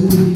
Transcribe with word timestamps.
kõik 0.00 0.20
on 0.20 0.29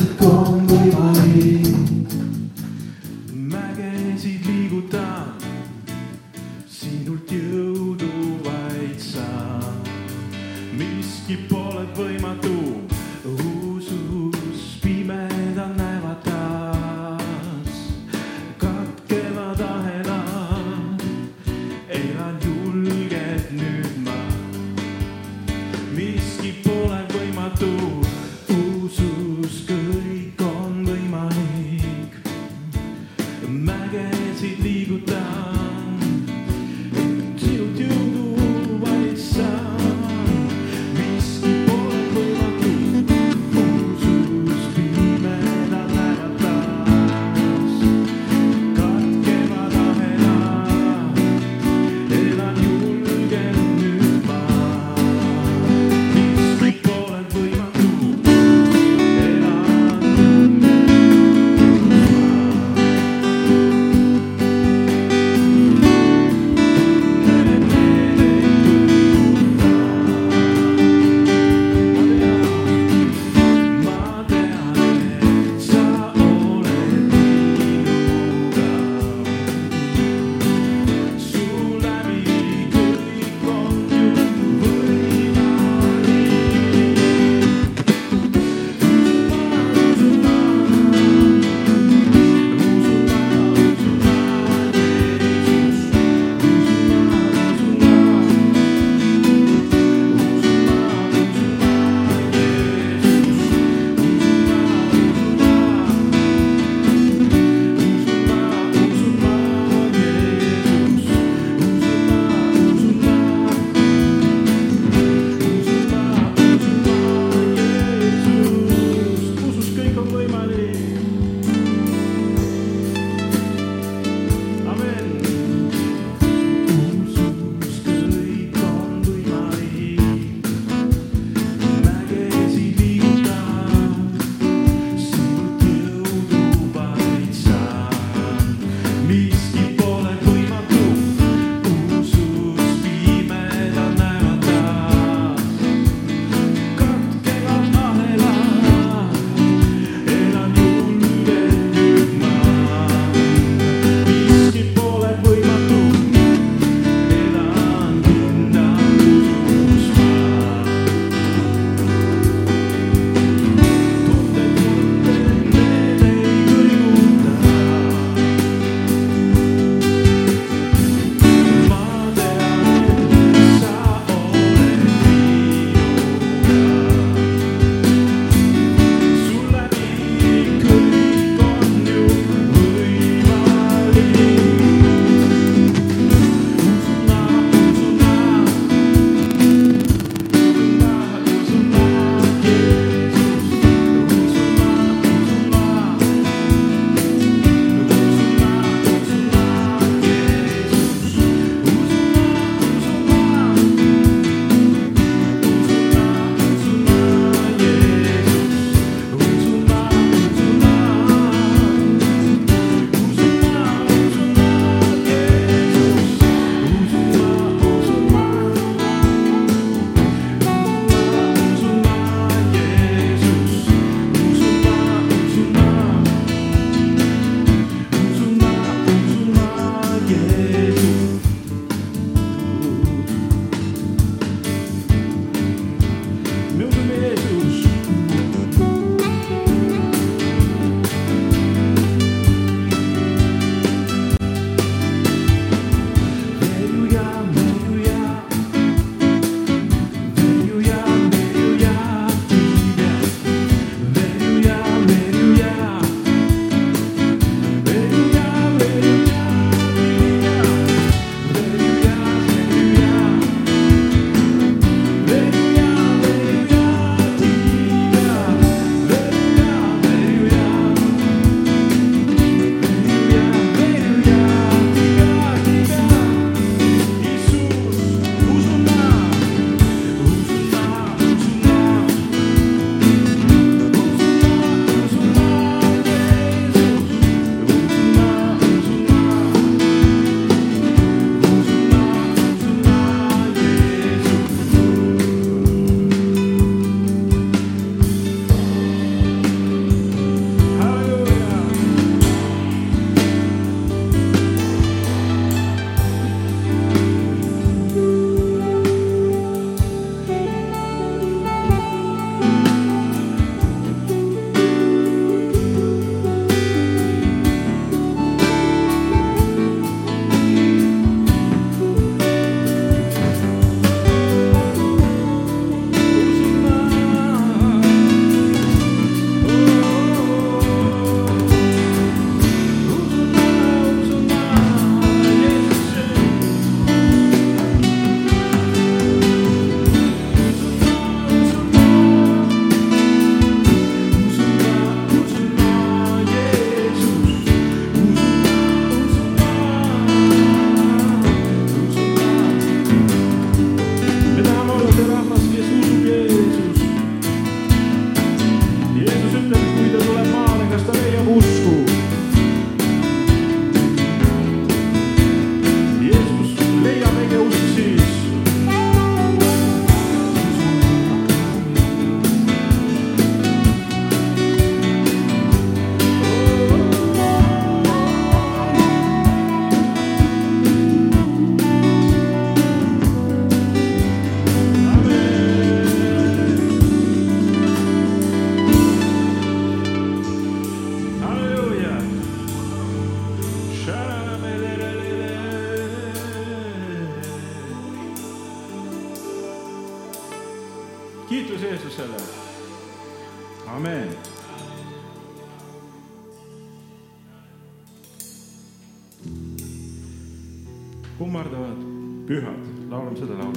laulame 412.95 413.01
seda 413.01 413.15
laulu. 413.19 413.34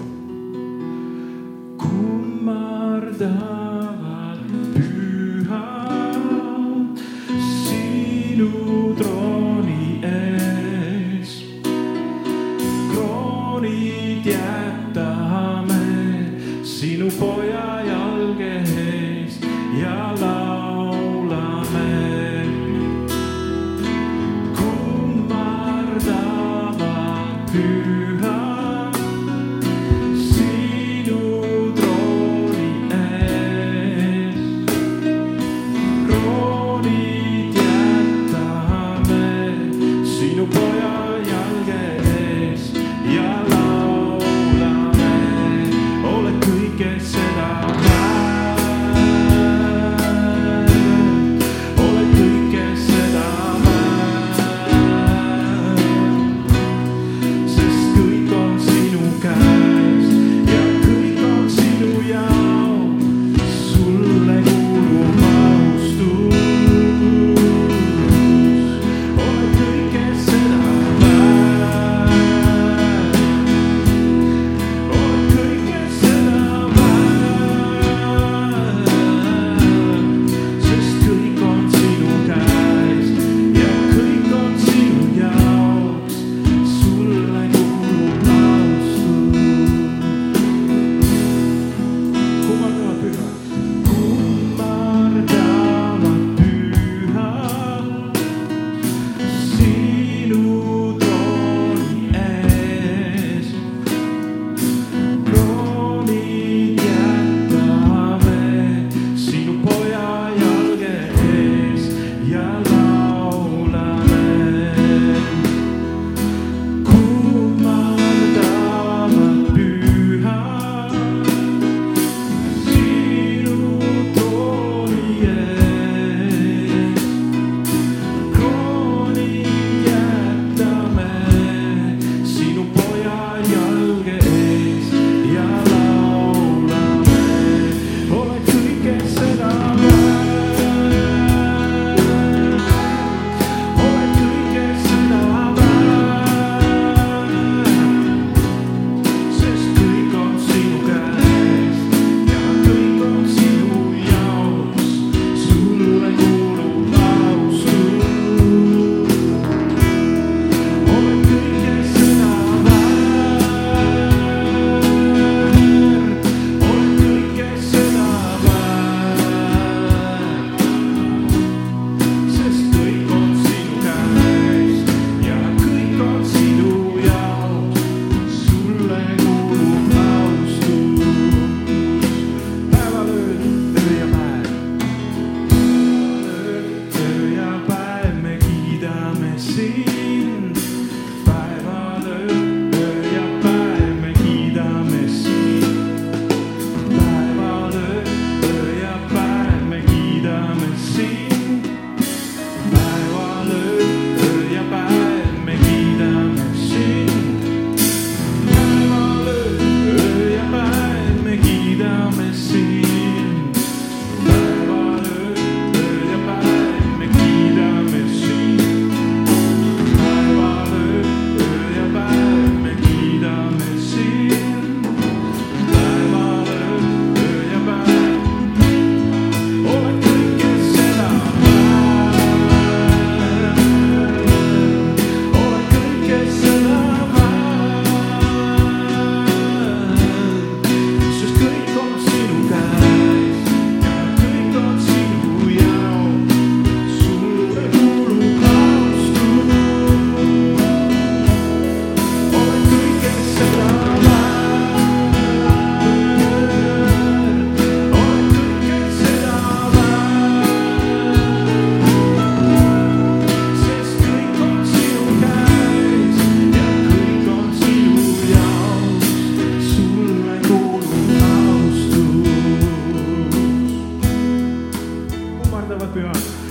Yeah. 275.98 276.47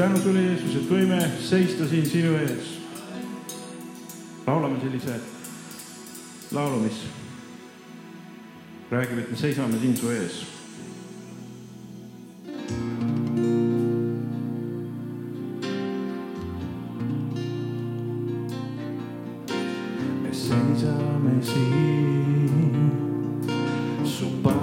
tänu 0.00 0.20
sulle, 0.22 0.40
Jeesus, 0.40 0.76
et 0.76 0.86
võime 0.88 1.16
seista 1.44 1.84
siin 1.88 2.06
sinu 2.08 2.30
ees. 2.40 2.68
laulame 4.46 4.78
sellise 4.80 5.18
laulu, 6.56 6.78
mis 6.80 7.02
räägib, 8.90 9.18
et 9.20 9.30
me 9.30 9.36
seisame 9.36 9.80
siin 9.82 9.96
su 9.96 10.08
ees 10.14 10.38
me 20.22 20.32
seisame 20.32 21.36
siin 21.52 22.90
su 24.16 24.32
palvel. 24.42 24.59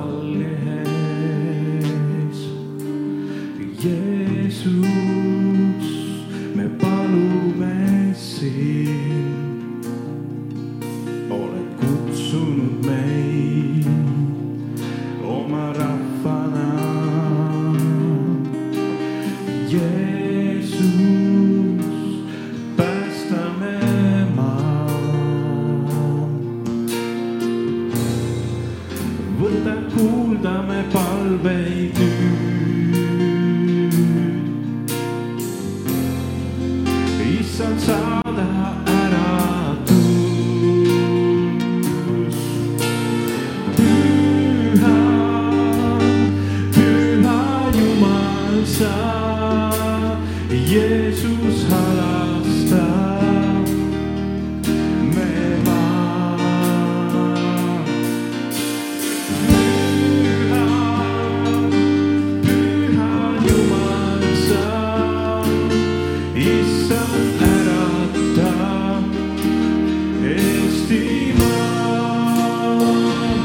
Estima, 70.90 71.36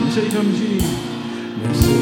deixa 0.05 0.21
aí, 0.21 0.31
Jorginho. 0.31 2.02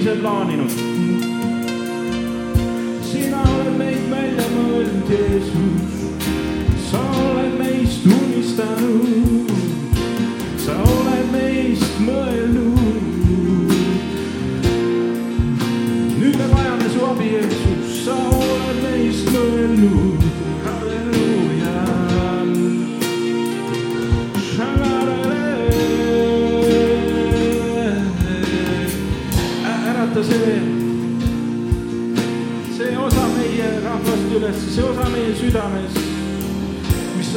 ise 0.00 0.14
plaaninud. 0.16 0.70
sina 3.12 3.40
oled 3.54 3.76
meid 3.78 4.06
välja 4.10 4.46
mõelnud, 4.54 5.10
Jeesus, 5.12 6.24
sa 6.88 7.02
oled 7.26 7.58
meist 7.60 8.06
unistanud, 8.08 9.52
sa 10.64 10.78
oled 10.96 11.32
meist 11.36 12.00
mõelnud. 12.08 13.00
nüüd 16.16 16.36
me 16.36 16.52
vajame 16.56 16.92
su 16.96 17.08
abi, 17.12 17.32
Jeesus, 17.36 18.04
sa 18.04 18.16
oled. 18.16 18.39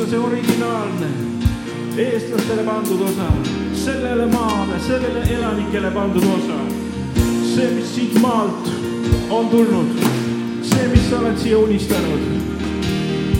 On 0.04 0.10
see 0.10 0.20
originaalne 0.20 1.08
eestlastele 1.98 2.64
pandud 2.64 3.02
osa, 3.02 3.32
sellele 3.86 4.26
maale, 4.26 4.80
sellele 4.88 5.34
elanikele 5.36 5.92
pandud 5.92 6.24
osa. 6.24 6.58
see, 7.56 7.72
mis 7.76 7.96
siit 7.96 8.22
maalt 8.22 8.70
on 9.30 9.50
tulnud, 9.50 9.88
see, 10.62 10.88
mis 10.88 11.10
sa 11.10 11.20
oled 11.20 11.38
siia 11.38 11.58
unistanud. 11.58 12.20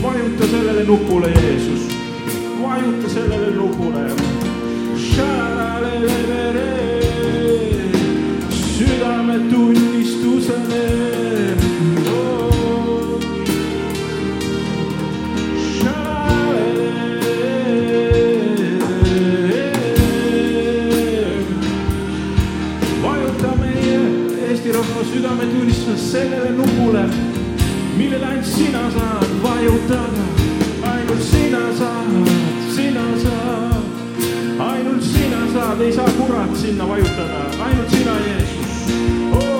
vajuta 0.02 0.46
sellele 0.46 0.84
nupule, 0.84 1.30
Jeesus, 1.30 1.80
vajuta 2.62 3.08
sellele 3.08 3.56
nupule. 3.56 4.10
südametunnistusele 8.78 11.23
Eesti 24.64 24.78
rahva 24.78 25.04
südametunnistusest 25.04 26.12
sellele 26.12 26.50
nupule, 26.56 27.02
millele 27.98 28.26
ainult 28.26 28.46
sina 28.46 28.90
saad 28.90 29.28
vajutada. 29.42 30.24
ainult 30.92 31.22
sina 31.22 31.60
saad, 31.78 32.30
sina 32.74 33.04
saad, 33.24 33.84
ainult 34.58 35.02
sina 35.02 35.42
saad, 35.52 35.80
ei 35.80 35.92
saa 35.92 36.08
kurat 36.16 36.56
sinna 36.56 36.88
vajutada, 36.88 37.44
ainult 37.64 37.90
sina, 37.90 38.16
Jeesus. 38.26 39.53